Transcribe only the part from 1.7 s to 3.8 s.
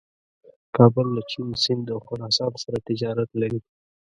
او خراسان سره تجارت لري.